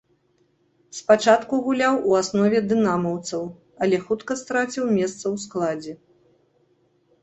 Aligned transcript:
Спачатку 0.99 1.59
гуляў 1.67 1.99
у 2.07 2.17
аснове 2.21 2.63
дынамаўцаў, 2.73 3.47
але 3.85 4.03
хутка 4.09 4.31
страціў 4.43 4.91
месца 5.01 5.23
ў 5.33 5.49
складзе. 5.49 5.93